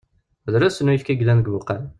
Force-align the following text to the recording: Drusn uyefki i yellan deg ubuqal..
Drusn 0.55 0.89
uyefki 0.95 1.13
i 1.15 1.19
yellan 1.19 1.37
deg 1.39 1.47
ubuqal.. 1.53 1.83